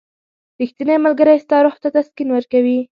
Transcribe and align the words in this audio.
•ریښتینی 0.59 0.95
ملګری 1.05 1.35
ستا 1.45 1.57
روح 1.65 1.75
ته 1.83 1.89
تسکین 1.95 2.27
ورکوي. 2.31 2.77